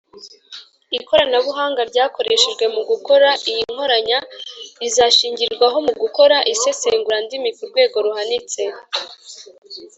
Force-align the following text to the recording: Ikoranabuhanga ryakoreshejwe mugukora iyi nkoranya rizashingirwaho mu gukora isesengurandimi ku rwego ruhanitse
Ikoranabuhanga 0.97 1.81
ryakoreshejwe 1.91 2.65
mugukora 2.75 3.29
iyi 3.49 3.61
nkoranya 3.73 4.19
rizashingirwaho 4.81 5.77
mu 5.87 5.93
gukora 6.01 6.37
isesengurandimi 6.53 7.49
ku 7.57 7.63
rwego 7.69 7.95
ruhanitse 8.05 8.63